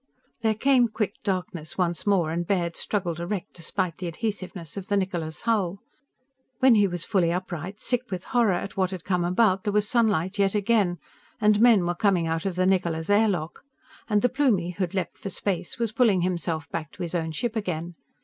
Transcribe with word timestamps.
There 0.41 0.55
came 0.55 0.87
quick 0.87 1.17
darkness 1.23 1.77
once 1.77 2.07
more, 2.07 2.31
and 2.31 2.47
Baird 2.47 2.75
struggled 2.75 3.19
erect 3.19 3.53
despite 3.53 3.99
the 3.99 4.07
adhesiveness 4.07 4.75
of 4.75 4.87
the 4.87 4.95
Niccola's 4.97 5.41
hull. 5.43 5.77
When 6.57 6.73
he 6.73 6.87
was 6.87 7.05
fully 7.05 7.31
upright, 7.31 7.79
sick 7.79 8.09
with 8.09 8.23
horror 8.23 8.53
at 8.55 8.75
what 8.75 8.89
had 8.89 9.03
come 9.03 9.23
about, 9.23 9.63
there 9.63 9.71
was 9.71 9.87
sunlight 9.87 10.39
yet 10.39 10.55
again, 10.55 10.97
and 11.39 11.61
men 11.61 11.85
were 11.85 11.93
coming 11.93 12.25
out 12.25 12.47
of 12.47 12.55
the 12.55 12.65
Niccola's 12.65 13.11
air 13.11 13.29
lock, 13.29 13.63
and 14.09 14.23
the 14.23 14.29
Plumie 14.29 14.71
who'd 14.73 14.95
leaped 14.95 15.19
for 15.19 15.29
space 15.29 15.77
was 15.77 15.91
pulling 15.91 16.21
himself 16.21 16.67
back 16.71 16.91
to 16.93 17.03
his 17.03 17.13
own 17.13 17.31
ship 17.31 17.55
again. 17.55 17.93